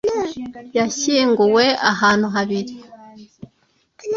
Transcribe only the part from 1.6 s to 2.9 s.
he Ahantu habiri